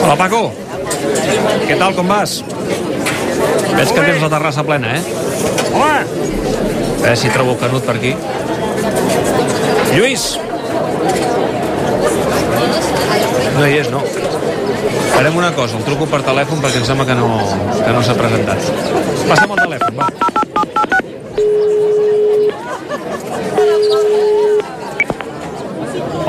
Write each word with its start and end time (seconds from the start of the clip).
Hola, 0.00 0.16
Paco. 0.16 0.42
Què 1.68 1.76
tal, 1.78 1.94
com 1.94 2.08
vas? 2.10 2.40
Veig 3.76 3.92
que 3.94 4.02
tens 4.02 4.22
la 4.24 4.30
terrassa 4.32 4.64
plena, 4.66 4.96
eh? 4.96 5.02
Home! 5.70 6.00
A 7.00 7.02
veure 7.02 7.16
si 7.16 7.30
trobo 7.32 7.56
Canut 7.60 7.86
per 7.86 7.96
aquí. 7.96 8.14
Lluís! 9.94 10.26
No 13.56 13.66
hi 13.66 13.78
és, 13.80 13.90
no. 13.92 14.02
Farem 15.14 15.36
una 15.36 15.52
cosa, 15.56 15.76
el 15.76 15.84
truco 15.84 16.08
per 16.10 16.22
telèfon 16.26 16.62
perquè 16.64 16.80
em 16.80 16.88
sembla 16.88 17.08
que 17.08 17.16
no, 17.18 17.30
que 17.76 17.94
no 17.94 18.02
s'ha 18.04 18.18
presentat. 18.18 18.68
Passem 19.28 19.56
el 19.56 19.64
telèfon, 19.66 19.98
va. 20.00 20.29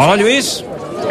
Hola, 0.01 0.15
Lluís. 0.17 0.63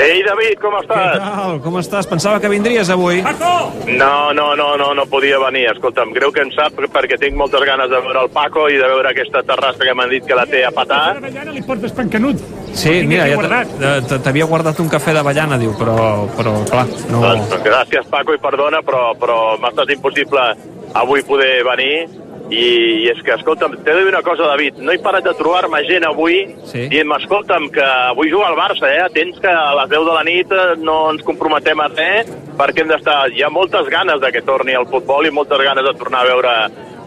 Ei, 0.03 0.23
David, 0.27 0.57
com 0.59 0.73
Què 0.75 0.81
estàs? 0.83 1.19
tal? 1.23 1.59
Com 1.63 1.77
estàs? 1.79 2.07
Pensava 2.11 2.41
que 2.43 2.49
vindries 2.51 2.89
avui. 2.91 3.21
Paco! 3.23 3.71
No, 3.87 4.33
no, 4.35 4.49
no, 4.59 4.73
no, 4.81 4.89
no 4.99 5.05
podia 5.07 5.39
venir. 5.39 5.69
Escolta'm, 5.71 6.11
greu 6.17 6.33
que 6.35 6.43
em 6.43 6.51
sap 6.51 6.75
perquè 6.95 7.19
tinc 7.21 7.37
moltes 7.39 7.63
ganes 7.69 7.91
de 7.93 8.01
veure 8.03 8.25
el 8.25 8.31
Paco 8.35 8.65
i 8.67 8.81
de 8.81 8.89
veure 8.91 9.13
aquesta 9.13 9.45
terrassa 9.47 9.87
que 9.87 9.95
m'han 9.95 10.11
dit 10.11 10.27
que 10.27 10.35
la 10.35 10.47
té 10.51 10.65
a 10.67 10.73
patar. 10.75 11.03
Avellana 11.21 11.55
li 11.55 11.63
portes 11.63 11.95
pancanut. 11.95 12.43
Sí, 12.75 12.97
mira, 13.07 13.29
ja 13.31 14.19
t'havia 14.25 14.49
guardat 14.51 14.83
un 14.83 14.91
cafè 14.91 15.15
d'avellana, 15.15 15.59
diu, 15.59 15.71
però, 15.79 16.27
però 16.35 16.57
clar, 16.71 16.89
no... 17.13 17.23
Doncs, 17.29 17.55
gràcies, 17.63 18.11
Paco, 18.11 18.35
i 18.35 18.43
perdona, 18.43 18.83
però, 18.87 19.13
però 19.19 19.39
m'ha 19.63 19.71
estat 19.71 19.95
impossible 19.95 20.49
avui 20.99 21.23
poder 21.31 21.61
venir. 21.71 22.09
I, 22.51 22.63
i 23.05 23.09
és 23.13 23.21
que, 23.23 23.33
escolta'm, 23.37 23.77
t'he 23.79 23.93
de 23.95 24.01
dir 24.03 24.11
una 24.11 24.23
cosa, 24.27 24.49
David, 24.51 24.81
no 24.83 24.91
he 24.93 24.99
parat 24.99 25.23
de 25.25 25.35
trobar-me 25.39 25.85
gent 25.87 26.05
avui 26.09 26.41
Sí. 26.67 26.89
dient 26.91 27.13
escolta'm, 27.17 27.69
que 27.71 27.85
avui 28.11 28.31
juga 28.31 28.49
el 28.51 28.59
Barça, 28.59 28.91
eh? 28.91 29.01
Atents 29.05 29.39
que 29.41 29.49
a 29.49 29.75
les 29.79 29.89
10 29.91 30.05
de 30.09 30.15
la 30.17 30.25
nit 30.27 30.51
eh, 30.53 30.75
no 30.79 30.97
ens 31.13 31.23
comprometem 31.23 31.81
a 31.81 31.89
res, 31.95 32.31
perquè 32.59 32.83
hem 32.83 32.89
d'estar... 32.91 33.31
Hi 33.31 33.43
ha 33.47 33.51
moltes 33.55 33.87
ganes 33.89 34.21
de 34.21 34.33
que 34.35 34.43
torni 34.43 34.75
al 34.75 34.87
futbol 34.91 35.27
i 35.27 35.31
moltes 35.31 35.63
ganes 35.63 35.85
de 35.87 35.95
tornar 35.99 36.25
a 36.25 36.31
veure 36.33 36.55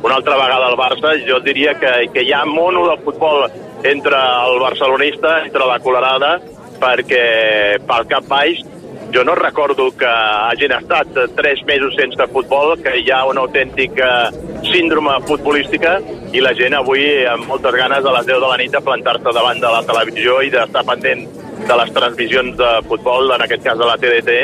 una 0.03 0.16
altra 0.16 0.36
vegada 0.40 0.70
el 0.72 0.78
Barça. 0.80 1.14
Jo 1.28 1.40
diria 1.44 1.75
que, 1.80 1.92
que 2.14 2.23
hi 2.23 2.31
ha 2.34 2.46
mono 2.46 2.88
del 2.88 3.00
futbol 3.03 3.50
entre 3.84 4.16
el 4.16 4.59
barcelonista, 4.64 5.42
entre 5.44 5.66
la 5.68 5.80
colorada, 5.80 6.38
perquè 6.80 7.80
pel 7.88 8.08
cap 8.08 8.25
baix 8.31 8.64
jo 9.14 9.23
no 9.23 9.36
recordo 9.36 9.92
que 9.95 10.08
hagin 10.08 10.72
estat 10.73 11.08
tres 11.36 11.61
mesos 11.66 11.94
sense 11.95 12.25
futbol, 12.33 12.73
que 12.81 12.95
hi 12.97 13.11
ha 13.11 13.23
una 13.30 13.44
autèntica 13.45 14.31
síndrome 14.66 15.14
futbolística 15.28 16.00
i 16.33 16.42
la 16.42 16.56
gent 16.58 16.73
avui 16.73 17.06
amb 17.30 17.45
moltes 17.45 17.78
ganes 17.78 18.02
a 18.06 18.16
les 18.17 18.25
10 18.25 18.41
de 18.41 18.50
la 18.50 18.58
nit 18.58 18.73
de 18.73 18.81
plantar-se 18.81 19.36
davant 19.38 19.61
de 19.61 19.69
la 19.75 19.84
televisió 19.86 20.41
i 20.41 20.50
d'estar 20.53 20.86
pendent 20.89 21.28
de 21.64 21.78
les 21.80 21.94
transmissions 21.94 22.58
de 22.58 22.72
futbol, 22.89 23.30
en 23.36 23.45
aquest 23.45 23.64
cas 23.64 23.78
de 23.78 23.86
la 23.88 24.00
TDT, 24.02 24.39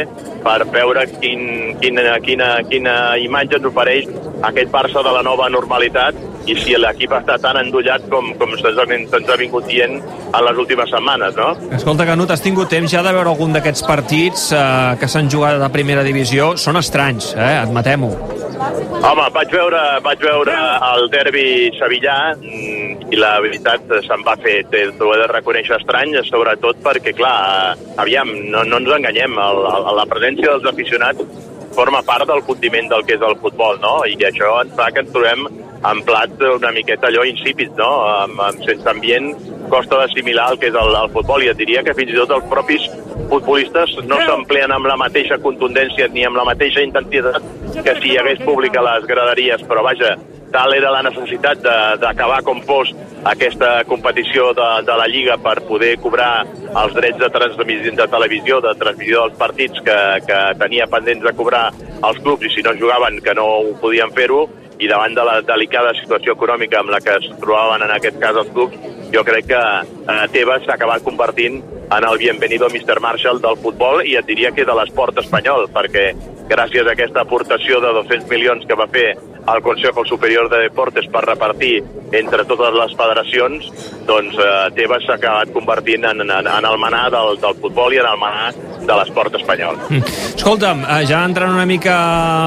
per 0.46 0.60
veure 0.72 1.08
quin, 1.18 1.42
quina, 1.82 2.20
quina, 2.24 2.52
quina 2.70 2.96
imatge 3.20 3.58
ens 3.58 3.70
ofereix 3.74 4.14
aquest 4.52 4.70
Barça 4.72 5.04
de 5.04 5.16
la 5.18 5.26
nova 5.26 5.50
normalitat 5.50 6.29
i 6.50 6.56
si 6.58 6.76
l'equip 6.80 7.14
està 7.14 7.38
tan 7.42 7.60
endollat 7.62 8.06
com, 8.12 8.32
com 8.40 8.56
se'ns 8.58 8.80
ha, 8.82 9.38
vingut 9.40 9.68
dient 9.70 10.00
en 10.00 10.42
les 10.48 10.62
últimes 10.62 10.90
setmanes, 10.90 11.38
no? 11.38 11.52
Escolta, 11.78 12.08
Canut, 12.10 12.32
has 12.34 12.44
tingut 12.44 12.72
temps 12.72 12.92
ja 12.92 13.04
de 13.06 13.14
veure 13.16 13.30
algun 13.32 13.54
d'aquests 13.56 13.86
partits 13.88 14.50
eh, 14.56 14.98
que 15.00 15.10
s'han 15.12 15.30
jugat 15.32 15.62
a 15.62 15.72
primera 15.74 16.06
divisió? 16.06 16.56
Són 16.58 16.80
estranys, 16.82 17.34
eh? 17.38 17.56
admetem-ho. 17.62 18.12
Home, 18.60 19.26
vaig 19.36 19.54
veure, 19.54 19.82
vaig 20.04 20.24
veure 20.26 20.56
el 20.90 21.06
derbi 21.14 21.46
sevillà 21.78 22.18
mm, 22.36 23.14
i 23.14 23.20
la 23.20 23.36
veritat 23.44 23.86
se'm 24.08 24.26
va 24.28 24.36
fer, 24.42 24.58
t'ho 24.72 25.14
he 25.14 25.22
de 25.22 25.30
reconèixer 25.32 25.78
estrany, 25.80 26.18
sobretot 26.28 26.82
perquè, 26.84 27.14
clar, 27.16 27.78
aviam, 28.02 28.34
no, 28.52 28.66
no 28.68 28.82
ens 28.82 28.98
enganyem, 28.98 29.38
el, 29.46 29.64
el, 29.72 29.88
la 30.02 30.08
presència 30.10 30.52
dels 30.52 30.68
aficionats 30.74 31.48
forma 31.78 32.02
part 32.04 32.28
del 32.28 32.44
condiment 32.44 32.90
del 32.92 33.06
que 33.08 33.16
és 33.16 33.24
el 33.24 33.38
futbol, 33.40 33.80
no? 33.80 34.00
I 34.10 34.18
això 34.28 34.58
ens 34.66 34.76
fa 34.76 34.90
que 34.92 35.06
ens 35.06 35.14
trobem 35.16 35.48
en 35.80 36.02
plats 36.04 36.42
una 36.58 36.72
miqueta 36.76 37.08
allò 37.08 37.24
insípid, 37.24 37.72
no? 37.78 37.90
Amb, 38.26 38.40
amb, 38.42 38.64
sense 38.68 38.90
ambient 38.90 39.30
costa 39.70 40.00
d'assimilar 40.02 40.50
el 40.52 40.60
que 40.60 40.68
és 40.72 40.76
el, 40.76 40.96
el 41.04 41.12
futbol. 41.14 41.44
I 41.46 41.52
et 41.54 41.58
diria 41.62 41.84
que 41.86 41.94
fins 41.96 42.12
i 42.12 42.18
tot 42.20 42.34
els 42.36 42.50
propis 42.52 42.88
futbolistes 43.30 43.94
no 44.10 44.18
s'empleen 44.26 44.72
amb 44.74 44.88
la 44.90 44.98
mateixa 44.98 45.38
contundència 45.44 46.08
ni 46.12 46.26
amb 46.26 46.36
la 46.40 46.46
mateixa 46.48 46.82
intensitat 46.82 47.40
que 47.86 47.96
si 48.02 48.14
hi 48.14 48.18
hagués 48.18 48.42
públic 48.44 48.76
a 48.76 48.84
les 48.88 49.06
graderies, 49.08 49.62
però 49.70 49.84
vaja, 49.86 50.16
tal 50.52 50.74
era 50.74 50.90
la 50.92 51.04
necessitat 51.06 51.62
de- 51.62 51.98
d'acabar 52.02 52.42
com 52.44 52.60
fos 52.66 52.90
aquesta 53.30 53.84
competició 53.86 54.50
de, 54.58 54.68
de 54.88 54.96
la 54.98 55.06
Lliga 55.08 55.38
per 55.38 55.60
poder 55.68 55.98
cobrar 56.02 56.46
els 56.82 56.94
drets 56.96 57.20
de 57.22 57.30
transmissió 57.30 57.94
de 58.00 58.08
televisió, 58.08 58.60
de 58.66 58.74
transmissió 58.80 59.28
dels 59.28 59.38
partits 59.38 59.80
que, 59.86 60.00
que 60.26 60.40
tenia 60.58 60.88
pendents 60.90 61.24
de 61.28 61.34
cobrar 61.38 61.68
els 62.02 62.18
clubs 62.24 62.48
i 62.48 62.54
si 62.56 62.64
no 62.66 62.74
jugaven 62.80 63.20
que 63.22 63.36
no 63.38 63.46
ho 63.46 63.76
podien 63.82 64.10
fer-ho 64.16 64.48
i 64.80 64.88
davant 64.88 65.16
de 65.16 65.24
la 65.28 65.40
delicada 65.44 65.92
situació 65.98 66.36
econòmica 66.38 66.80
amb 66.80 66.94
la 66.94 67.02
que 67.04 67.18
es 67.20 67.28
trobaven 67.42 67.84
en 67.84 67.92
aquest 67.96 68.20
cas 68.22 68.38
els 68.40 68.52
clubs, 68.56 68.78
jo 69.14 69.24
crec 69.28 69.50
que 69.52 69.60
eh, 69.60 70.26
Tebas 70.32 70.64
s'ha 70.66 70.78
acabat 70.78 71.04
convertint 71.04 71.60
en 71.90 72.06
el 72.06 72.18
bienvenido 72.22 72.70
Mr. 72.70 73.00
Marshall 73.04 73.42
del 73.44 73.58
futbol 73.64 74.04
i 74.06 74.16
et 74.16 74.28
diria 74.30 74.54
que 74.56 74.66
de 74.66 74.76
l'esport 74.78 75.18
espanyol, 75.20 75.68
perquè 75.74 76.14
gràcies 76.50 76.88
a 76.88 76.94
aquesta 76.96 77.26
aportació 77.26 77.82
de 77.84 77.92
200 77.98 78.30
milions 78.32 78.66
que 78.70 78.78
va 78.78 78.88
fer 78.88 79.10
al 79.50 79.62
Consejo 79.66 80.06
Superior 80.06 80.50
de 80.52 80.64
Deportes 80.68 81.08
per 81.12 81.26
repartir 81.26 81.80
entre 82.14 82.46
totes 82.46 82.76
les 82.78 82.96
federacions, 82.96 83.70
doncs 84.08 84.40
eh, 84.40 84.52
Tebas 84.80 85.04
s'ha 85.08 85.20
acabat 85.20 85.52
convertint 85.56 86.08
en, 86.08 86.24
en, 86.24 86.36
en 86.48 86.72
el 86.72 86.80
manà 86.80 87.08
del, 87.14 87.36
del 87.42 87.60
futbol 87.60 87.98
i 87.98 88.00
en 88.00 88.14
el 88.14 88.22
manà 88.22 88.52
de 88.90 88.98
l'esport 88.98 89.36
espanyol. 89.38 89.78
Mm. 89.90 90.02
Escolta'm, 90.34 90.82
eh, 90.84 91.06
ja 91.10 91.22
entrant 91.28 91.54
una 91.54 91.66
mica 91.70 91.96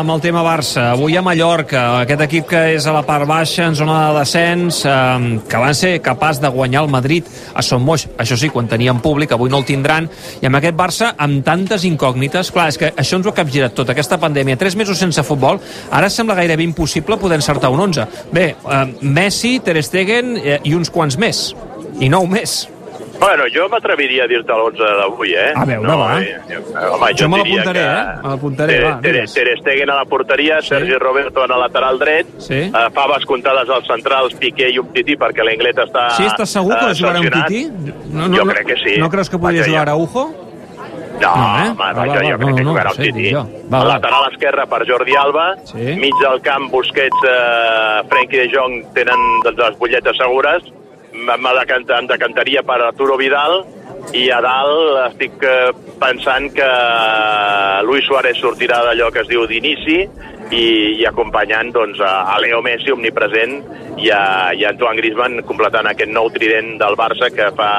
amb 0.01 0.11
el 0.15 0.23
tema 0.25 0.43
Barça, 0.43 0.89
avui 0.97 1.17
a 1.17 1.23
Mallorca, 1.23 1.83
aquest 2.03 2.25
equip 2.27 2.49
que 2.51 2.63
és 2.75 2.87
a 2.87 2.95
la 2.97 3.05
part 3.07 3.29
baixa, 3.29 3.69
en 3.71 3.79
zona 3.79 3.99
de 4.09 4.19
descens, 4.19 4.83
eh, 4.85 5.39
que 5.49 5.63
van 5.63 5.75
ser 5.79 5.95
capaç 6.03 6.41
de 6.43 6.51
guanyar 6.51 6.83
el 6.85 6.91
Madrid 6.91 7.29
a 7.55 7.63
Son 7.63 7.83
Moix, 7.83 8.09
això 8.19 8.37
sí, 8.37 8.51
quan 8.51 8.69
tenien 8.69 9.01
públic, 9.01 9.33
avui 9.33 9.51
no 9.51 9.63
el 9.63 9.69
tindran, 9.69 10.11
i 10.41 10.47
amb 10.47 10.59
aquest 10.59 10.77
Barça, 10.77 11.13
amb 11.17 11.45
tantes 11.47 11.87
incògnites, 11.87 12.51
clar, 12.51 12.69
és 12.69 12.79
que 12.79 12.93
això 12.97 13.21
ens 13.21 13.27
ho 13.27 13.31
ha 13.31 13.39
capgirat 13.39 13.75
tot, 13.75 13.91
aquesta 13.91 14.19
pandèmia, 14.19 14.59
tres 14.59 14.77
mesos 14.77 14.99
sense 14.99 15.23
futbol, 15.23 15.61
ara 15.91 16.11
sembla 16.11 16.35
gairebé 16.35 16.67
impossible 16.67 17.19
poder 17.19 17.39
encertar 17.39 17.71
un 17.71 17.81
11. 17.81 18.09
Bé, 18.33 18.55
eh, 18.57 18.85
Messi, 19.03 19.61
Ter 19.61 19.83
Stegen 19.83 20.37
i 20.43 20.75
uns 20.75 20.91
quants 20.91 21.17
més, 21.19 21.53
i 22.01 22.09
nou 22.09 22.27
més. 22.27 22.67
Bueno, 23.23 23.45
jo 23.55 23.69
m'atreviria 23.71 24.25
a 24.25 24.27
dir-te 24.27 24.51
l'11 24.53 24.79
d'avui, 24.99 25.33
eh? 25.35 25.53
A 25.55 25.65
veure, 25.65 25.95
va. 25.97 26.21
eh, 26.21 26.41
Home, 26.91 27.13
Jo 27.15 27.29
me 27.29 27.43
diria 27.43 27.63
l'apuntaré, 27.63 27.81
que- 27.81 27.87
eh? 27.87 28.21
Me 28.23 28.29
l'apuntaré, 28.31 28.81
va, 28.83 29.01
Ter. 29.01 29.25
Ter 29.31 29.59
Stegen 29.61 29.91
a 29.91 29.95
la 29.97 30.05
porteria, 30.05 30.61
Sí. 30.61 30.69
Sergi 30.69 30.95
Roberto 30.99 31.45
en 31.45 31.53
el 31.53 31.61
lateral 31.61 31.99
dret, 32.01 32.27
Sí. 32.39 32.55
eh, 32.55 32.91
Faves 32.93 33.25
comptades 33.25 33.69
als 33.69 33.87
centrals, 33.87 34.35
Piqué 34.35 34.71
i 34.71 34.79
un 34.79 34.93
Titi, 34.93 35.17
perquè 35.17 35.45
l'Inglet 35.45 35.77
està 35.79 36.11
Sí, 36.17 36.25
estàs 36.25 36.47
segur 36.51 36.77
que 36.79 36.95
jugarà 36.99 37.21
un. 37.21 37.31
Tití? 37.31 37.71
No, 38.11 38.27
no, 38.29 38.37
jo 38.37 38.45
no, 38.45 38.53
crec 38.53 38.67
que 38.67 38.77
sí. 38.85 38.99
No 38.99 39.09
creus 39.09 39.31
que 39.31 39.39
podria 39.39 39.65
jugar 39.65 39.83
Araujo? 39.83 40.35
No, 41.21 41.37
No, 41.37 41.59
eh? 41.59 41.69
home, 41.69 41.75
Va, 41.79 41.93
va, 41.93 41.93
va, 41.93 42.07
jo 42.07 42.13
crec 42.15 42.23
no, 42.41 42.57
que 42.57 42.63
no, 42.65 42.71
jugarà 42.73 42.85
no 42.85 42.91
el 42.91 42.97
sé, 42.97 43.03
Titi. 43.13 43.31
jo. 43.33 43.47
Va, 43.73 43.79
va. 43.79 43.85
lateral 43.85 44.33
esquerre 44.33 44.67
per 44.67 44.85
Jordi 44.89 45.15
Alba, 45.15 45.55
Sí. 45.65 45.77
mig 45.79 46.13
del 46.21 46.41
camp 46.43 46.71
Busquets, 46.73 47.17
eh, 47.25 48.03
Frenkie 48.09 48.39
de 48.41 48.51
Jong 48.53 48.93
tenen 48.95 49.41
doncs, 49.45 49.59
les 49.59 49.79
butlletes 49.79 50.17
segures, 50.17 50.63
me 51.23 51.37
me 51.39 51.55
decant, 51.61 51.87
em 51.99 52.11
decantaria 52.11 52.63
per 52.67 52.81
Arturo 52.83 53.17
Vidal, 53.21 53.63
i 54.11 54.27
a 54.35 54.41
dalt 54.45 54.99
estic 55.07 55.45
eh, 55.47 55.71
pensant 56.01 56.51
que 56.57 56.69
Luis 57.87 58.05
Suárez 58.09 58.41
sortirà 58.43 58.83
d'allò 58.85 59.11
que 59.15 59.23
es 59.23 59.31
diu 59.31 59.47
d'inici 59.47 60.01
i, 60.03 60.65
i 61.01 61.07
acompanyant 61.09 61.71
doncs, 61.73 62.03
a 62.03 62.37
Leo 62.43 62.61
Messi 62.65 62.93
omnipresent 62.93 63.55
i 64.03 64.11
a, 64.11 64.53
i 64.53 64.67
a 64.67 64.73
Antoine 64.75 64.99
Griezmann 65.01 65.45
completant 65.49 65.89
aquest 65.89 66.13
nou 66.13 66.29
trident 66.35 66.75
del 66.83 66.99
Barça 66.99 67.31
que 67.33 67.49
fa 67.57 67.71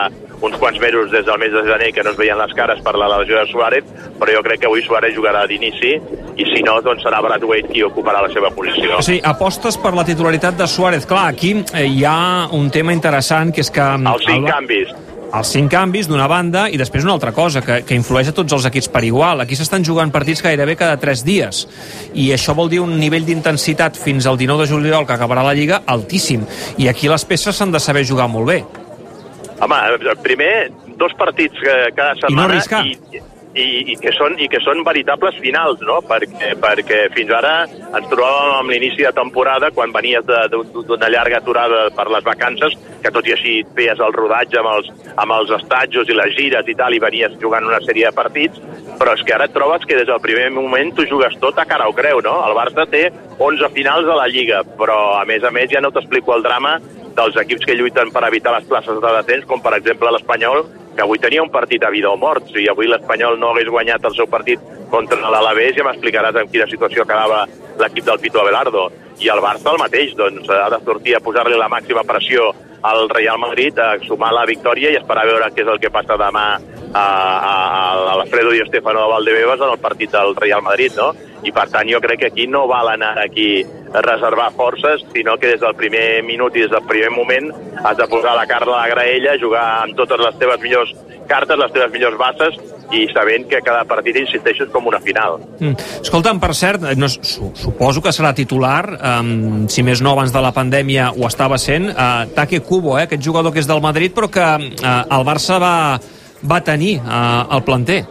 uns 0.44 0.58
quants 0.60 0.80
mesos 0.80 1.12
des 1.12 1.26
del 1.26 1.40
mes 1.40 1.52
de 1.52 1.64
gener 1.64 1.92
que 1.96 2.04
no 2.04 2.12
es 2.12 2.18
veien 2.20 2.38
les 2.38 2.54
cares 2.58 2.82
per 2.84 2.96
la 3.00 3.08
lesió 3.16 3.40
de 3.40 3.46
Suárez, 3.52 3.86
però 4.20 4.36
jo 4.36 4.44
crec 4.44 4.60
que 4.64 4.68
avui 4.68 4.84
Suárez 4.84 5.16
jugarà 5.16 5.46
d'inici 5.48 5.94
i 6.36 6.48
si 6.50 6.64
no, 6.66 6.80
doncs 6.84 7.06
serà 7.06 7.22
Brathwaite 7.24 7.72
qui 7.72 7.86
ocuparà 7.86 8.22
la 8.26 8.32
seva 8.34 8.52
posició. 8.52 9.00
Sigui, 9.06 9.22
apostes 9.24 9.80
per 9.80 9.94
la 9.96 10.04
titularitat 10.08 10.60
de 10.60 10.68
Suárez. 10.68 11.08
Clar, 11.08 11.30
aquí 11.32 11.56
eh, 11.64 11.88
hi 11.88 12.04
ha 12.04 12.50
un 12.52 12.70
tema 12.74 12.94
interessant, 12.94 13.54
que 13.56 13.64
és 13.64 13.72
que... 13.72 13.88
Els 14.14 14.28
cinc 14.28 14.50
canvis. 14.52 14.94
Els 15.34 15.50
cinc 15.50 15.72
canvis 15.74 16.06
d'una 16.06 16.28
banda 16.30 16.68
i 16.70 16.78
després 16.78 17.08
una 17.08 17.16
altra 17.16 17.32
cosa, 17.34 17.64
que, 17.66 17.80
que 17.88 17.96
influeix 17.98 18.30
a 18.30 18.36
tots 18.38 18.54
els 18.54 18.68
equips 18.70 18.92
per 18.94 19.02
igual. 19.08 19.42
Aquí 19.42 19.58
s'estan 19.58 19.86
jugant 19.88 20.12
partits 20.14 20.44
gairebé 20.46 20.76
cada 20.78 21.00
tres 21.02 21.24
dies 21.26 21.64
i 22.14 22.30
això 22.36 22.54
vol 22.54 22.70
dir 22.70 22.84
un 22.84 22.94
nivell 23.00 23.26
d'intensitat 23.26 23.98
fins 23.98 24.28
al 24.30 24.38
19 24.38 24.68
de 24.68 24.72
juliol 24.76 25.08
que 25.10 25.16
acabarà 25.16 25.48
la 25.48 25.56
Lliga 25.58 25.82
altíssim. 25.90 26.46
I 26.78 26.92
aquí 26.92 27.10
les 27.10 27.26
peces 27.26 27.58
s'han 27.58 27.74
de 27.74 27.82
saber 27.82 28.06
jugar 28.06 28.30
molt 28.30 28.52
bé. 28.52 28.62
Home, 29.64 30.16
primer, 30.24 30.72
dos 30.98 31.14
partits 31.20 31.62
eh, 31.64 31.92
cada 31.96 32.16
setmana... 32.20 32.54
arriscar. 32.54 32.86
I, 32.86 33.24
i, 33.54 33.94
i, 33.94 33.96
que 34.02 34.12
són, 34.16 34.36
i 34.42 34.48
que 34.50 34.60
són 34.64 34.82
veritables 34.86 35.38
finals, 35.42 35.82
no? 35.86 36.00
Perquè, 36.10 36.54
perquè 36.62 37.00
fins 37.14 37.32
ara 37.38 37.54
ens 37.68 38.08
trobàvem 38.10 38.56
amb 38.58 38.74
l'inici 38.74 39.06
de 39.06 39.12
temporada 39.16 39.70
quan 39.76 39.94
venies 39.94 40.26
d'una 40.26 41.10
llarga 41.14 41.40
aturada 41.40 41.84
per 41.96 42.08
les 42.10 42.26
vacances, 42.26 42.76
que 43.04 43.12
tot 43.14 43.28
i 43.30 43.36
així 43.36 43.56
feies 43.78 44.02
el 44.02 44.16
rodatge 44.16 44.60
amb 44.62 44.72
els, 44.74 44.90
amb 45.14 45.36
els 45.38 45.54
estatjos 45.60 46.10
i 46.10 46.18
les 46.18 46.34
gires 46.38 46.70
i 46.70 46.78
tal, 46.80 46.98
i 46.98 47.04
venies 47.04 47.38
jugant 47.42 47.70
una 47.70 47.82
sèrie 47.86 48.10
de 48.10 48.18
partits, 48.18 48.62
però 49.00 49.14
és 49.18 49.24
que 49.26 49.38
ara 49.38 49.50
et 49.50 49.56
trobes 49.56 49.86
que 49.86 50.00
des 50.00 50.10
del 50.10 50.22
primer 50.24 50.50
moment 50.56 50.94
tu 50.98 51.06
jugues 51.10 51.38
tot 51.44 51.62
a 51.62 51.68
cara 51.70 51.90
o 51.90 51.96
creu, 51.98 52.24
no? 52.26 52.40
El 52.48 52.58
Barça 52.58 52.88
té 52.90 53.06
11 53.38 53.70
finals 53.78 54.10
a 54.10 54.18
la 54.18 54.30
Lliga, 54.32 54.64
però 54.80 55.20
a 55.20 55.24
més 55.30 55.46
a 55.46 55.54
més 55.54 55.70
ja 55.72 55.82
no 55.84 55.94
t'explico 55.94 56.34
el 56.36 56.46
drama 56.46 56.80
dels 57.18 57.38
equips 57.44 57.66
que 57.66 57.76
lluiten 57.78 58.12
per 58.14 58.24
evitar 58.28 58.54
les 58.56 58.68
places 58.70 59.00
de 59.02 59.12
descens, 59.18 59.46
com 59.50 59.62
per 59.62 59.76
exemple 59.78 60.12
l'Espanyol, 60.12 60.66
que 60.96 61.04
avui 61.06 61.22
tenia 61.22 61.44
un 61.44 61.52
partit 61.54 61.84
a 61.84 61.92
vida 61.94 62.12
o 62.12 62.18
mort. 62.18 62.50
Si 62.54 62.68
avui 62.70 62.90
l'Espanyol 62.90 63.40
no 63.40 63.52
hagués 63.52 63.70
guanyat 63.70 64.06
el 64.10 64.16
seu 64.18 64.28
partit 64.30 64.62
contra 64.92 65.30
l'Alavés, 65.30 65.76
ja 65.78 65.86
m'explicaràs 65.88 66.38
en 66.42 66.52
quina 66.52 66.70
situació 66.70 67.06
quedava 67.10 67.46
l'equip 67.80 68.06
del 68.06 68.22
Pito 68.22 68.42
Abelardo. 68.42 68.90
I 69.22 69.30
el 69.30 69.42
Barça 69.46 69.72
el 69.74 69.82
mateix, 69.82 70.14
doncs 70.18 70.50
ha 70.50 70.70
de 70.74 70.80
sortir 70.86 71.16
a 71.16 71.24
posar-li 71.24 71.58
la 71.58 71.72
màxima 71.72 72.06
pressió 72.06 72.52
al 72.84 73.08
Real 73.10 73.40
Madrid, 73.40 73.78
a 73.80 73.96
sumar 74.04 74.34
la 74.36 74.46
victòria 74.46 74.92
i 74.92 75.00
esperar 75.00 75.24
a 75.24 75.30
veure 75.30 75.52
què 75.56 75.64
és 75.64 75.70
el 75.72 75.80
que 75.80 75.92
passa 75.94 76.18
demà 76.20 76.48
a, 76.94 77.04
a, 77.04 77.54
a 77.54 78.16
l'Alfredo 78.20 78.52
Di 78.52 78.66
Stefano 78.68 79.06
de 79.06 79.14
Valdebebas 79.14 79.62
en 79.62 79.72
el 79.72 79.80
partit 79.80 80.12
del 80.12 80.36
Real 80.36 80.62
Madrid, 80.62 80.92
no? 81.00 81.14
I 81.44 81.52
per 81.52 81.68
tant 81.72 81.90
jo 81.90 82.00
crec 82.04 82.24
que 82.24 82.32
aquí 82.32 82.48
no 82.48 82.68
val 82.68 82.94
anar 82.94 83.18
aquí 83.20 83.64
a 83.94 84.02
reservar 84.02 84.52
forces, 84.58 85.04
sinó 85.14 85.38
que 85.38 85.54
des 85.54 85.62
del 85.62 85.76
primer 85.76 86.24
minut 86.24 86.56
i 86.56 86.66
des 86.66 86.72
del 86.72 86.86
primer 86.90 87.12
moment 87.12 87.52
has 87.84 87.98
de 87.98 88.08
posar 88.08 88.36
la 88.36 88.48
carta 88.48 88.72
a 88.72 88.82
la 88.82 88.88
graella, 88.90 89.38
jugar 89.40 89.66
amb 89.84 89.98
totes 89.98 90.20
les 90.20 90.40
teves 90.40 90.62
millors 90.62 90.96
cartes, 91.28 91.58
les 91.58 91.74
teves 91.74 91.92
millors 91.94 92.18
bases 92.18 92.58
i 92.94 93.06
sabent 93.14 93.48
que 93.50 93.62
cada 93.66 93.84
partit, 93.90 94.18
insisteixo, 94.22 94.68
és 94.68 94.72
com 94.74 94.88
una 94.90 95.00
final. 95.04 95.40
Mm. 95.60 95.74
Escolta'm, 96.04 96.40
per 96.42 96.52
cert, 96.58 96.86
no, 97.00 97.10
su 97.10 97.52
suposo 97.58 98.04
que 98.04 98.14
serà 98.14 98.34
titular, 98.38 98.84
um, 98.98 99.66
si 99.72 99.86
més 99.86 100.04
no 100.04 100.14
abans 100.14 100.34
de 100.34 100.44
la 100.44 100.54
pandèmia 100.56 101.12
ho 101.16 101.28
estava 101.30 101.58
sent, 101.62 101.90
uh, 101.94 102.26
Take 102.36 102.62
Kubo, 102.66 102.98
eh, 103.00 103.08
aquest 103.08 103.24
jugador 103.26 103.54
que 103.54 103.64
és 103.64 103.70
del 103.70 103.82
Madrid, 103.82 104.14
però 104.14 104.30
que 104.30 104.44
uh, 104.44 104.92
el 105.18 105.26
Barça 105.26 105.60
va, 105.62 105.76
va 106.44 106.62
tenir 106.66 106.98
uh, 107.02 107.48
el 107.56 107.64
planter. 107.66 108.04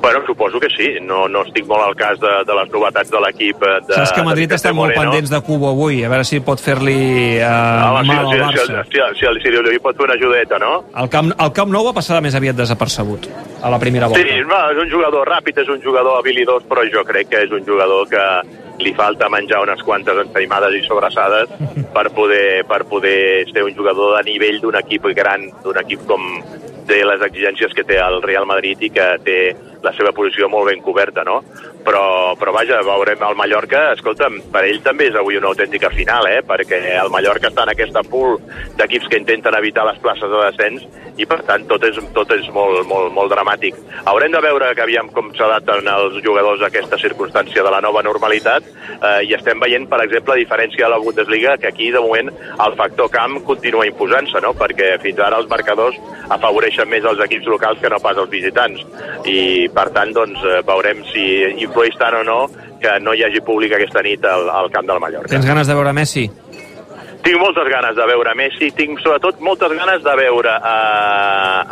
Bueno, 0.00 0.24
suposo 0.26 0.58
que 0.58 0.68
sí. 0.76 0.94
No, 1.02 1.26
no 1.28 1.42
estic 1.44 1.66
molt 1.68 1.84
al 1.84 1.96
cas 1.96 2.20
de, 2.20 2.30
de 2.48 2.56
les 2.56 2.70
novetats 2.72 3.10
de 3.12 3.20
l'equip. 3.20 3.64
Eh, 3.66 3.76
Saps 3.90 4.14
que 4.16 4.24
Madrid 4.24 4.54
està 4.56 4.72
molt 4.76 4.96
pendents 4.96 5.32
de 5.32 5.40
Cubo 5.44 5.70
avui, 5.74 6.00
a 6.04 6.12
veure 6.12 6.24
si 6.24 6.40
pot 6.44 6.60
fer-li 6.62 6.96
uh, 7.36 7.44
ah, 7.44 8.00
mal 8.00 8.08
sí, 8.08 8.16
al 8.16 8.44
Barça. 8.46 8.84
Si, 8.88 8.96
si, 8.96 9.04
si, 9.20 9.34
si, 9.44 9.52
si 9.52 9.66
li 9.68 9.82
pot 9.82 9.98
fer 9.98 10.08
una 10.08 10.16
ajudeta, 10.16 10.60
no? 10.62 10.72
El 10.96 11.12
Camp, 11.12 11.34
el 11.36 11.52
Camp 11.56 11.74
Nou 11.74 11.90
va 11.90 11.94
passar 11.96 12.22
més 12.24 12.36
aviat 12.38 12.56
desapercebut 12.56 13.28
a 13.60 13.72
la 13.72 13.80
primera 13.82 14.08
volta. 14.08 14.24
Sí, 14.24 14.40
va, 14.48 14.64
és 14.72 14.80
un 14.80 14.90
jugador 14.92 15.28
ràpid, 15.28 15.60
és 15.64 15.70
un 15.72 15.84
jugador 15.84 16.18
habilidós, 16.18 16.64
però 16.70 16.86
jo 16.88 17.04
crec 17.08 17.30
que 17.34 17.44
és 17.44 17.52
un 17.52 17.64
jugador 17.68 18.08
que 18.08 18.24
li 18.80 18.94
falta 18.96 19.28
menjar 19.28 19.60
unes 19.60 19.82
quantes 19.84 20.16
ensaïmades 20.24 20.78
i 20.78 20.84
sobrassades 20.86 21.52
per 21.96 22.06
poder, 22.16 22.64
per 22.68 22.86
poder 22.88 23.44
ser 23.52 23.64
un 23.66 23.76
jugador 23.76 24.16
de 24.16 24.30
nivell 24.30 24.60
d'un 24.62 24.80
equip 24.80 25.10
gran, 25.16 25.50
d'un 25.64 25.80
equip 25.84 26.06
com 26.08 26.24
té 26.88 27.02
les 27.04 27.20
exigències 27.22 27.74
que 27.76 27.84
té 27.86 28.00
el 28.00 28.22
Real 28.24 28.48
Madrid 28.48 28.80
i 28.82 28.90
que 28.94 29.10
té 29.26 29.40
la 29.82 29.92
seva 29.96 30.12
posició 30.16 30.48
molt 30.52 30.70
ben 30.70 30.82
coberta, 30.84 31.24
no? 31.24 31.40
Però, 31.84 32.36
però 32.36 32.52
vaja, 32.52 32.82
veurem 32.84 33.22
el 33.24 33.36
Mallorca, 33.38 33.86
escolta'm, 33.94 34.40
per 34.52 34.66
ell 34.68 34.82
també 34.84 35.08
és 35.08 35.16
avui 35.16 35.38
una 35.38 35.48
autèntica 35.48 35.88
final, 35.94 36.26
eh? 36.28 36.42
perquè 36.46 36.80
el 37.00 37.08
Mallorca 37.12 37.48
està 37.48 37.64
en 37.64 37.72
aquesta 37.72 38.02
pool 38.04 38.36
d'equips 38.76 39.08
que 39.08 39.20
intenten 39.22 39.56
evitar 39.56 39.86
les 39.88 40.00
places 40.04 40.28
de 40.28 40.42
descens 40.44 40.84
i 41.20 41.26
per 41.28 41.40
tant 41.48 41.66
tot 41.68 41.82
és, 41.84 41.96
tot 42.16 42.30
és 42.34 42.46
molt, 42.54 42.84
molt, 42.88 43.10
molt 43.16 43.32
dramàtic. 43.32 43.76
Haurem 44.10 44.32
de 44.32 44.42
veure 44.44 44.70
que 44.76 44.84
aviam 44.84 45.10
com 45.14 45.30
s'adapten 45.36 45.88
els 45.92 46.20
jugadors 46.24 46.62
a 46.62 46.70
aquesta 46.70 46.98
circumstància 47.00 47.64
de 47.64 47.72
la 47.72 47.80
nova 47.84 48.02
normalitat 48.06 48.66
eh, 48.66 49.20
i 49.28 49.34
estem 49.36 49.60
veient, 49.60 49.88
per 49.90 50.02
exemple, 50.04 50.36
a 50.36 50.40
diferència 50.40 50.86
de 50.86 50.92
la 50.94 51.00
Bundesliga, 51.02 51.56
que 51.60 51.68
aquí 51.68 51.90
de 51.90 52.00
moment 52.00 52.30
el 52.30 52.76
factor 52.78 53.10
camp 53.12 53.40
continua 53.48 53.88
imposant-se, 53.88 54.40
no? 54.44 54.54
perquè 54.56 54.94
fins 55.02 55.20
ara 55.24 55.40
els 55.40 55.50
marcadors 55.50 55.98
afavoreixen 56.30 56.88
més 56.90 57.04
els 57.04 57.20
equips 57.26 57.48
locals 57.50 57.80
que 57.82 57.90
no 57.92 58.00
pas 58.02 58.18
els 58.20 58.30
visitants. 58.32 58.84
I 59.28 59.68
per 59.74 59.88
tant, 59.96 60.14
doncs, 60.16 60.40
eh, 60.44 60.60
veurem 60.66 61.04
si 61.10 61.26
influeix 61.70 61.96
tant 62.00 62.18
o 62.20 62.22
no 62.26 62.40
que 62.80 62.98
no 63.00 63.14
hi 63.14 63.24
hagi 63.24 63.42
públic 63.46 63.76
aquesta 63.76 64.02
nit 64.04 64.24
al, 64.24 64.48
al 64.50 64.70
camp 64.74 64.88
del 64.88 65.00
Mallorca. 65.02 65.32
Tens 65.32 65.46
ganes 65.46 65.68
de 65.70 65.76
veure 65.78 65.94
Messi? 65.96 66.26
Tinc 67.20 67.36
moltes 67.36 67.68
ganes 67.68 67.96
de 67.96 68.04
veure 68.08 68.32
Messi, 68.36 68.70
tinc 68.76 69.00
sobretot 69.04 69.40
moltes 69.44 69.72
ganes 69.76 70.04
de 70.04 70.12
veure 70.16 70.54
a, 70.56 70.76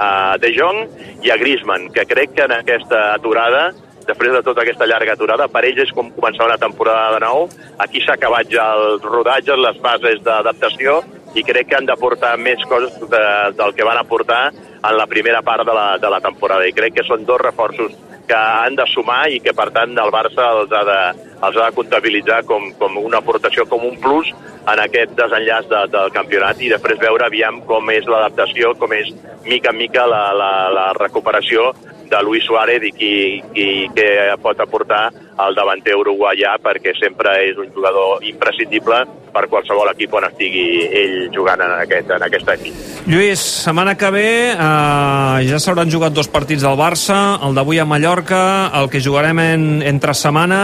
a 0.06 0.10
De 0.40 0.52
Jong 0.52 0.82
i 1.24 1.32
a 1.32 1.38
Griezmann, 1.40 1.88
que 1.94 2.04
crec 2.08 2.34
que 2.36 2.44
en 2.44 2.58
aquesta 2.58 3.14
aturada 3.14 3.70
després 4.08 4.32
de 4.32 4.40
tota 4.40 4.62
aquesta 4.64 4.86
llarga 4.88 5.12
aturada, 5.12 5.50
per 5.52 5.66
ells 5.68 5.82
és 5.84 5.92
com 5.92 6.08
començar 6.16 6.46
una 6.48 6.56
temporada 6.60 7.12
de 7.14 7.20
nou. 7.26 7.44
Aquí 7.84 8.00
s'ha 8.00 8.16
acabat 8.16 8.48
ja 8.48 8.70
els 8.72 9.04
rodatges, 9.04 9.60
les 9.60 9.80
fases 9.84 10.22
d'adaptació, 10.24 11.02
i 11.36 11.44
crec 11.44 11.68
que 11.68 11.76
han 11.76 11.88
d'aportar 11.88 12.32
més 12.40 12.62
coses 12.70 12.96
de, 13.12 13.24
del 13.58 13.74
que 13.76 13.84
van 13.84 14.00
aportar 14.00 14.48
en 14.48 14.96
la 14.96 15.06
primera 15.10 15.42
part 15.44 15.66
de 15.68 15.74
la, 15.76 15.88
de 16.00 16.10
la 16.10 16.22
temporada. 16.24 16.64
I 16.64 16.72
crec 16.72 16.96
que 16.96 17.04
són 17.08 17.26
dos 17.28 17.40
reforços 17.42 17.92
que 18.28 18.38
han 18.38 18.76
de 18.78 18.86
sumar 18.92 19.24
i 19.32 19.40
que, 19.44 19.54
per 19.56 19.70
tant, 19.74 19.96
el 19.98 20.12
Barça 20.14 20.50
els 20.60 20.72
ha 20.72 20.84
de, 20.88 21.00
els 21.48 21.56
ha 21.56 21.68
de 21.68 21.76
comptabilitzar 21.76 22.42
com, 22.48 22.70
com 22.80 22.98
una 23.00 23.22
aportació, 23.22 23.66
com 23.70 23.86
un 23.88 23.96
plus 24.02 24.30
en 24.68 24.82
aquest 24.84 25.14
desenllaç 25.18 25.68
de, 25.72 25.84
del 25.94 26.12
campionat. 26.14 26.60
I 26.60 26.72
després 26.74 27.00
veure 27.00 27.26
aviam 27.26 27.62
com 27.68 27.90
és 27.94 28.08
l'adaptació, 28.10 28.74
com 28.80 28.92
és 28.96 29.10
mica 29.48 29.72
en 29.72 29.80
mica 29.80 30.06
la, 30.06 30.26
la, 30.36 30.52
la 30.74 30.90
recuperació 31.00 31.72
de 32.10 32.22
Luis 32.24 32.44
Suárez 32.44 32.82
i 32.88 32.92
qui, 32.92 33.12
qui, 33.54 33.68
què 33.94 34.08
pot 34.42 34.58
aportar 34.60 35.08
al 35.38 35.54
davanter 35.54 35.94
uruguaià 35.94 36.56
perquè 36.62 36.92
sempre 36.98 37.30
és 37.46 37.56
un 37.60 37.68
jugador 37.74 38.24
imprescindible 38.26 39.04
per 39.28 39.44
qualsevol 39.46 39.90
equip 39.92 40.14
on 40.18 40.24
estigui 40.26 40.64
ell 40.98 41.16
jugant 41.34 41.60
en 41.62 41.74
aquest, 41.84 42.08
en 42.10 42.22
aquest 42.26 42.48
equip. 42.56 42.74
Lluís, 43.06 43.38
setmana 43.62 43.94
que 44.00 44.08
ve 44.10 44.24
eh, 44.50 45.46
ja 45.46 45.60
s'hauran 45.62 45.90
jugat 45.92 46.16
dos 46.16 46.26
partits 46.32 46.64
del 46.64 46.74
Barça, 46.80 47.38
el 47.46 47.54
d'avui 47.54 47.78
a 47.78 47.84
Mallorca, 47.86 48.40
el 48.80 48.88
que 48.90 49.02
jugarem 49.04 49.38
en, 49.44 49.66
entre 49.86 50.14
setmana 50.16 50.60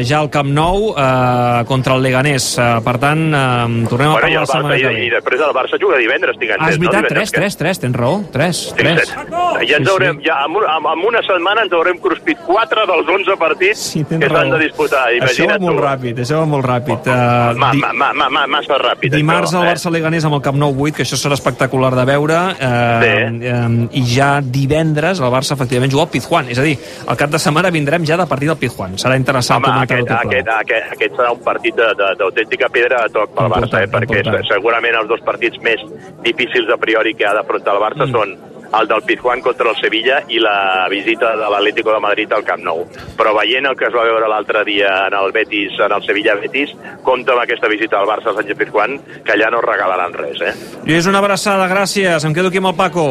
eh, 0.00 0.04
ja 0.08 0.18
al 0.24 0.30
Camp 0.34 0.50
Nou 0.56 0.88
eh, 0.96 1.62
contra 1.68 1.94
el 1.94 2.02
Leganés. 2.02 2.48
Eh, 2.58 2.66
per 2.84 2.96
tant, 2.98 3.22
eh, 3.28 3.86
tornem 3.92 4.10
bueno, 4.10 4.16
a 4.16 4.20
parlar 4.24 4.40
la 4.40 4.46
setmana 4.50 4.80
que 4.80 4.88
ve. 4.88 5.04
I, 5.04 5.06
I 5.06 5.14
després 5.14 5.44
el 5.46 5.54
Barça 5.60 5.78
juga 5.80 6.00
divendres, 6.02 6.40
tinc 6.40 6.56
Ah, 6.58 6.72
és 6.72 6.80
veritat, 6.80 7.04
no? 7.06 7.12
tres, 7.12 7.30
tres, 7.36 7.56
tres, 7.60 7.78
tens 7.84 7.94
raó, 7.96 8.18
tres, 8.34 8.64
Sí, 8.72 8.76
tres. 8.80 9.12
set. 9.12 9.30
Ja 9.68 9.76
ens 9.78 9.88
haurem, 9.92 10.18
ja, 10.24 10.40
en, 10.48 10.56
un- 10.58 10.66
en, 10.78 10.86
en 10.98 11.06
una 11.08 11.20
setmana 11.26 11.62
ens 11.66 11.72
haurem 11.72 11.98
cruspit 11.98 12.38
4 12.46 12.86
dels 12.86 13.08
11 13.08 13.36
partits 13.38 13.78
Sí, 13.92 14.04
que 14.04 14.28
s'han 14.28 14.50
de 14.50 14.58
disputar. 14.62 15.04
Això 15.08 15.18
va 15.20 15.26
Imagina't 15.26 15.60
molt 15.62 15.76
tu. 15.78 15.84
ràpid, 15.84 16.18
això 16.24 16.38
va 16.40 16.46
molt 16.46 16.64
ràpid. 16.66 17.06
Ma, 17.08 17.18
Uh, 17.48 17.54
ma, 17.58 17.92
ma, 17.92 18.12
ma, 18.14 18.28
ma, 18.30 18.46
massa 18.46 18.78
ràpid. 18.78 19.10
Dimarts 19.12 19.52
això, 19.52 19.60
el 19.62 19.66
eh? 19.68 19.70
Barça 19.72 19.90
Leganés 19.90 20.24
amb 20.24 20.34
el 20.38 20.42
Camp 20.42 20.56
Nou 20.58 20.72
8, 20.86 20.94
que 20.96 21.02
això 21.04 21.16
serà 21.18 21.34
espectacular 21.34 21.94
de 21.94 22.04
veure, 22.04 22.38
eh, 22.58 23.00
Sí. 23.02 23.46
eh, 23.46 23.88
i 23.98 24.02
ja 24.06 24.40
divendres 24.42 25.20
el 25.20 25.30
Barça 25.32 25.52
efectivament 25.54 25.90
juga 25.92 26.04
al 26.04 26.10
Pizjuán, 26.10 26.48
és 26.50 26.58
a 26.58 26.62
dir, 26.62 26.78
el 27.08 27.16
cap 27.16 27.30
de 27.30 27.38
setmana 27.38 27.70
vindrem 27.70 28.04
ja 28.06 28.16
de 28.16 28.26
partir 28.26 28.48
del 28.48 28.56
Pizjuán. 28.56 28.96
Serà 28.96 29.16
interessant 29.16 29.58
Home, 29.64 29.72
comentar-ho 29.86 30.04
aquest, 30.04 30.26
aquest, 30.26 30.48
aquest, 30.48 30.92
aquest 30.92 31.14
serà 31.16 31.32
un 31.32 31.40
partit 31.42 31.74
d'autèntica 31.74 32.68
pedra 32.70 33.02
de 33.06 33.08
toc 33.12 33.34
pel 33.34 33.44
Important, 33.46 33.72
Barça, 33.72 33.82
eh? 33.82 33.88
perquè 33.88 34.18
important. 34.22 34.44
se- 34.46 34.54
segurament 34.54 34.94
els 35.00 35.08
dos 35.08 35.20
partits 35.20 35.58
més 35.62 35.80
difícils 36.22 36.68
a 36.72 36.76
priori 36.76 37.14
que 37.14 37.26
ha 37.26 37.34
d'afrontar 37.34 37.74
el 37.74 37.80
Barça 37.82 38.06
Mm. 38.06 38.12
són 38.12 38.36
el 38.80 38.88
del 38.88 39.02
Pizjuán 39.02 39.40
contra 39.40 39.70
el 39.70 39.76
Sevilla 39.80 40.20
i 40.28 40.40
la 40.42 40.86
visita 40.90 41.34
de 41.36 41.48
l'Atlético 41.48 41.92
de 41.94 42.00
Madrid 42.04 42.32
al 42.32 42.44
Camp 42.44 42.62
Nou. 42.66 42.84
Però 43.16 43.32
veient 43.38 43.66
el 43.70 43.76
que 43.78 43.88
es 43.88 43.94
va 43.94 44.04
veure 44.04 44.28
l'altre 44.28 44.64
dia 44.68 44.90
en 45.06 45.16
el 45.18 45.32
Betis, 45.32 45.78
en 45.80 45.94
el 45.96 46.04
Sevilla-Betis, 46.04 46.74
compta 47.06 47.34
amb 47.34 47.44
aquesta 47.44 47.70
visita 47.72 47.98
al 47.98 48.08
Barça 48.10 48.32
al 48.32 48.38
Sánchez 48.40 48.58
Pizjuán, 48.60 48.98
que 49.24 49.34
allà 49.36 49.50
no 49.54 49.62
regalaran 49.64 50.14
res, 50.16 50.42
eh? 50.42 50.54
Lluís, 50.84 51.08
una 51.08 51.22
abraçada, 51.24 51.68
gràcies. 51.70 52.24
Em 52.24 52.36
quedo 52.36 52.52
aquí 52.52 52.60
amb 52.60 52.72
el 52.72 52.78
Paco. 52.78 53.08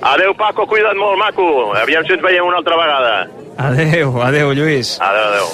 Adeu, 0.00 0.32
Paco, 0.34 0.64
cuida't 0.66 0.96
molt, 0.96 1.18
maco. 1.20 1.74
Aviam 1.76 2.06
si 2.06 2.14
ens 2.16 2.24
veiem 2.24 2.46
una 2.46 2.62
altra 2.62 2.78
vegada. 2.78 3.28
Adeu, 3.60 4.16
adeu, 4.24 4.54
Lluís. 4.56 4.96
Adeu, 5.04 5.26
adeu. 5.34 5.48